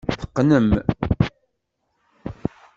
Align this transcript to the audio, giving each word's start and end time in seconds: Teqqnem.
Teqqnem. 0.21 0.69